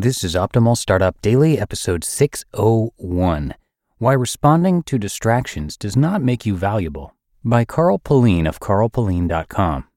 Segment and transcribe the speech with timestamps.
[0.00, 3.54] This is Optimal Startup Daily, episode 601
[3.98, 9.88] Why Responding to Distractions Does Not Make You Valuable by Carl Pullein of carlpullein.com.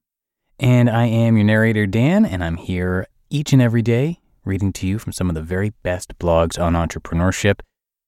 [0.58, 4.88] And I am your narrator, Dan, and I'm here each and every day reading to
[4.88, 7.60] you from some of the very best blogs on entrepreneurship.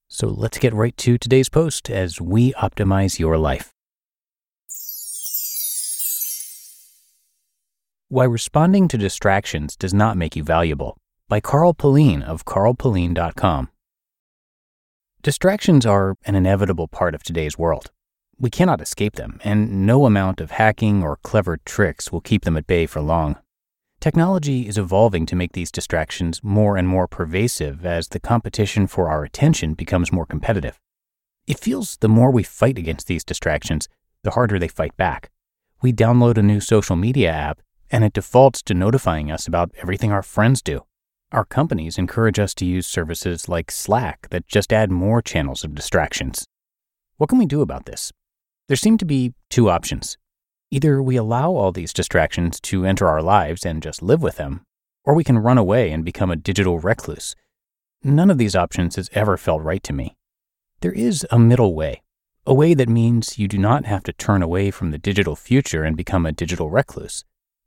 [0.08, 3.70] So let's get right to today's post as we optimize your life.
[8.08, 13.70] Why Responding to Distractions Does Not Make You Valuable by Carl Pullein of carlpullein.com.
[15.22, 17.90] Distractions are an inevitable part of today's world.
[18.38, 22.58] We cannot escape them, and no amount of hacking or clever tricks will keep them
[22.58, 23.36] at bay for long.
[24.00, 29.08] Technology is evolving to make these distractions more and more pervasive as the competition for
[29.08, 30.78] our attention becomes more competitive.
[31.46, 33.88] It feels the more we fight against these distractions,
[34.24, 35.30] the harder they fight back.
[35.80, 40.12] We download a new social media app, and it defaults to notifying us about everything
[40.12, 40.84] our friends do.
[41.34, 45.74] Our companies encourage us to use services like Slack that just add more channels of
[45.74, 46.46] distractions.
[47.16, 48.12] What can we do about this?
[48.68, 50.16] There seem to be two options.
[50.70, 54.62] Either we allow all these distractions to enter our lives and just live with them,
[55.02, 57.34] or we can run away and become a digital recluse.
[58.04, 60.14] None of these options has ever felt right to me.
[60.82, 62.00] There is a middle way,
[62.46, 65.82] a way that means you do not have to turn away from the digital future
[65.82, 67.24] and become a digital recluse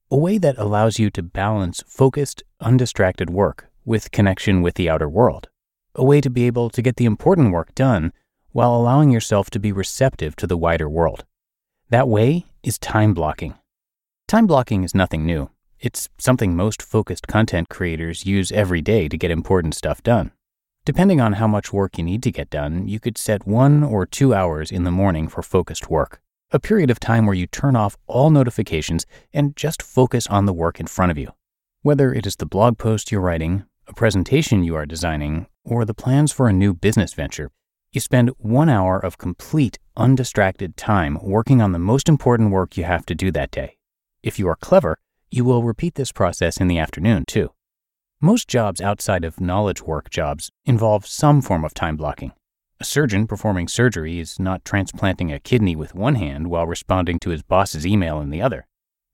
[0.10, 5.10] a way that allows you to balance focused, undistracted work with connection with the outer
[5.10, 5.50] world,
[5.96, 8.14] a way to be able to get the important work done
[8.54, 11.26] while allowing yourself to be receptive to the wider world.
[11.90, 13.56] That way is time blocking.
[14.30, 15.50] Time blocking is nothing new.
[15.80, 20.32] It's something most focused content creators use every day to get important stuff done.
[20.86, 24.06] Depending on how much work you need to get done, you could set one or
[24.06, 26.22] two hours in the morning for focused work
[26.52, 30.54] a period of time where you turn off all notifications and just focus on the
[30.54, 31.30] work in front of you.
[31.82, 35.94] Whether it is the blog post you're writing, a presentation you are designing, or the
[35.94, 37.52] plans for a new business venture,
[37.92, 42.86] you spend one hour of complete, undistracted time working on the most important work you
[42.86, 43.78] have to do that day.
[44.24, 44.98] If you are clever,
[45.30, 47.52] you will repeat this process in the afternoon too.
[48.22, 52.32] Most jobs outside of knowledge work jobs involve some form of time blocking.
[52.80, 57.32] A surgeon performing surgery is not transplanting a kidney with one hand while responding to
[57.32, 58.68] his boss's email in the other.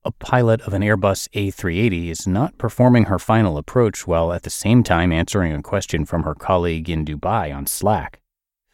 [0.04, 4.50] A pilot of an Airbus A380 is not performing her final approach while at the
[4.50, 8.20] same time answering a question from her colleague in Dubai on Slack.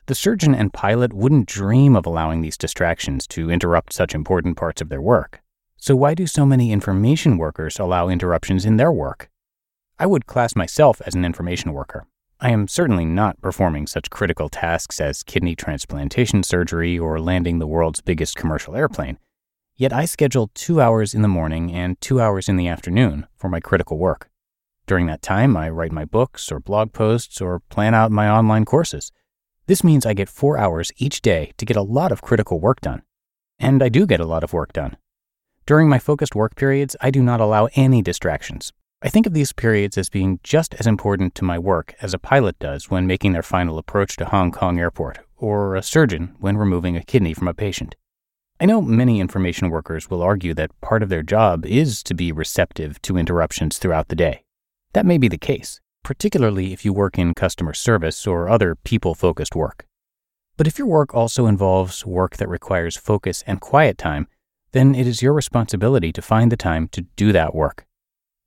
[0.07, 4.83] The surgeon and pilot wouldn't dream of allowing these distractions to interrupt such important parts
[4.83, 5.41] of their work.
[5.77, 9.31] So, why do so many information workers allow interruptions in their work?
[10.01, 12.07] I would class myself as an information worker.
[12.43, 17.67] I am certainly not performing such critical tasks as kidney transplantation surgery or landing the
[17.67, 19.19] world's biggest commercial airplane.
[19.77, 23.51] Yet I schedule two hours in the morning and two hours in the afternoon for
[23.51, 24.31] my critical work.
[24.87, 28.65] During that time, I write my books or blog posts or plan out my online
[28.65, 29.13] courses.
[29.67, 32.81] This means I get four hours each day to get a lot of critical work
[32.81, 33.03] done.
[33.59, 34.97] And I do get a lot of work done.
[35.67, 38.73] During my focused work periods, I do not allow any distractions,
[39.03, 42.19] I think of these periods as being just as important to my work as a
[42.19, 46.59] pilot does when making their final approach to Hong Kong airport, or a surgeon when
[46.59, 47.97] removing a kidney from a patient.
[48.61, 52.31] I know many information workers will argue that part of their job is to be
[52.31, 54.45] receptive to interruptions throughout the day.
[54.93, 59.15] That may be the case, particularly if you work in customer service or other people
[59.15, 59.87] focused work.
[60.59, 64.29] But if your work also involves work that requires focus and quiet time,
[64.73, 67.87] then it is your responsibility to find the time to do that work.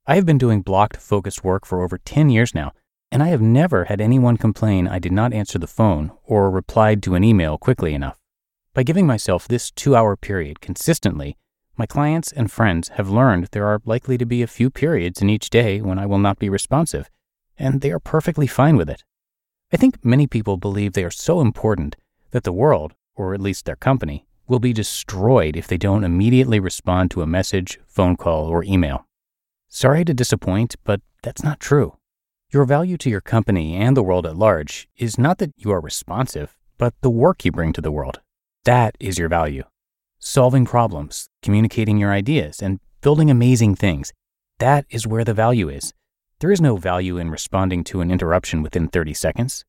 [0.06, 2.72] I have been doing blocked, focused work for over 10 years now,
[3.10, 7.02] and I have never had anyone complain I did not answer the phone or replied
[7.04, 8.18] to an email quickly enough.
[8.74, 11.38] By giving myself this two hour period consistently,
[11.78, 15.30] my clients and friends have learned there are likely to be a few periods in
[15.30, 17.08] each day when I will not be responsive,
[17.58, 19.04] and they are perfectly fine with it.
[19.72, 21.96] I think many people believe they are so important
[22.32, 26.60] that the world, or at least their company, will be destroyed if they don't immediately
[26.60, 29.06] respond to a message, phone call, or email.
[29.76, 31.96] Sorry to disappoint, but that's not true.
[32.52, 35.80] Your value to your company and the world at large is not that you are
[35.80, 38.20] responsive, but the work you bring to the world.
[38.66, 39.64] That is your value.
[40.20, 44.12] Solving problems, communicating your ideas, and building amazing things.
[44.60, 45.92] That is where the value is.
[46.38, 49.64] There is no value in responding to an interruption within 30 seconds.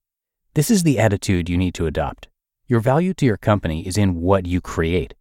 [0.54, 2.28] This is the attitude you need to adopt.
[2.68, 5.16] Your value to your company is in what you create.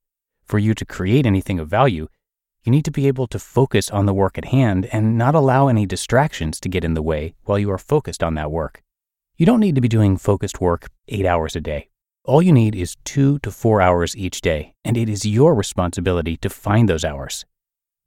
[0.44, 2.08] For you to create anything of value,
[2.64, 5.68] you need to be able to focus on the work at hand and not allow
[5.68, 8.82] any distractions to get in the way while you are focused on that work.
[9.36, 11.90] You don't need to be doing focused work eight hours a day.
[12.24, 16.38] All you need is two to four hours each day, and it is your responsibility
[16.38, 17.44] to find those hours.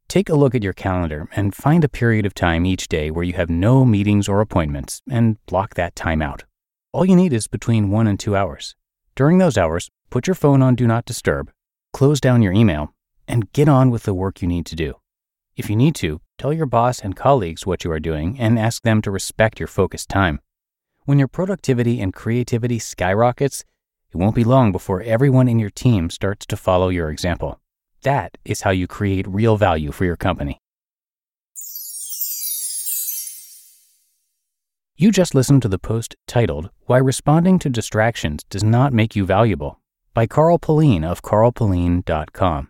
[0.08, 3.26] Take a look at your calendar and find a period of time each day where
[3.26, 6.46] you have no meetings or appointments and block that time out.
[6.94, 8.76] All you need is between one and two hours.
[9.16, 11.52] During those hours, put your phone on Do Not Disturb,
[11.94, 12.94] close down your email,
[13.28, 14.96] and get on with the work you need to do.
[15.56, 18.84] If you need to, tell your boss and colleagues what you are doing and ask
[18.84, 20.40] them to respect your focused time.
[21.06, 23.66] When your productivity and creativity skyrockets,
[24.12, 27.60] it won't be long before everyone in your team starts to follow your example.
[28.04, 30.60] That is how you create real value for your company.
[34.96, 39.26] You just listened to the post titled Why Responding to Distractions Does Not Make You
[39.26, 39.80] Valuable
[40.14, 42.70] by Carl Pullein of carlpullein.com.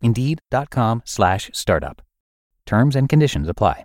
[0.00, 2.02] Indeed.com slash startup.
[2.64, 3.84] Terms and conditions apply.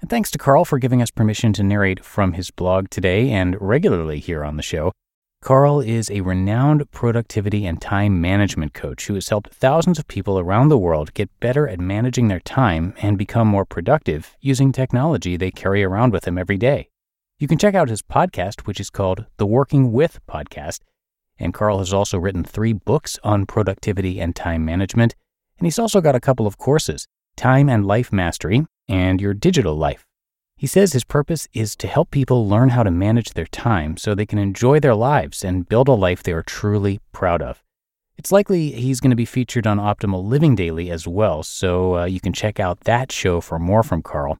[0.00, 3.60] And thanks to Carl for giving us permission to narrate from his blog today and
[3.60, 4.92] regularly here on the show.
[5.42, 10.38] Carl is a renowned productivity and time management coach who has helped thousands of people
[10.38, 15.36] around the world get better at managing their time and become more productive using technology
[15.36, 16.88] they carry around with them every day.
[17.38, 20.80] You can check out his podcast, which is called The Working With Podcast.
[21.38, 25.14] And Carl has also written three books on productivity and time management.
[25.58, 29.76] And he's also got a couple of courses Time and Life Mastery and Your Digital
[29.76, 30.04] Life.
[30.56, 34.14] He says his purpose is to help people learn how to manage their time so
[34.14, 37.62] they can enjoy their lives and build a life they are truly proud of.
[38.18, 42.04] It's likely he's going to be featured on Optimal Living Daily as well, so uh,
[42.04, 44.38] you can check out that show for more from Carl.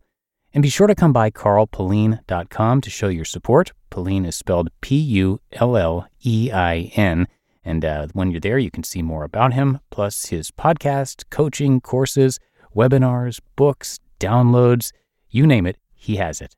[0.52, 3.72] And be sure to come by carlpullein.com to show your support.
[3.88, 7.28] Pullein is spelled P U L L E I N.
[7.64, 11.80] And uh, when you're there, you can see more about him, plus his podcast, coaching,
[11.80, 12.38] courses,
[12.74, 14.92] webinars, books, downloads,
[15.30, 16.54] you name it, he has it.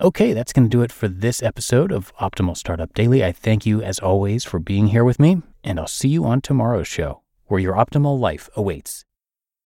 [0.00, 3.24] Okay, that's going to do it for this episode of Optimal Startup Daily.
[3.24, 6.40] I thank you, as always, for being here with me, and I'll see you on
[6.40, 9.04] tomorrow's show, where your optimal life awaits.